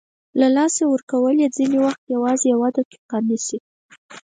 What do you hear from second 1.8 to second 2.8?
وخت یوازې یوه